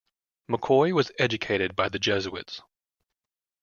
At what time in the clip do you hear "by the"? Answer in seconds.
1.75-1.99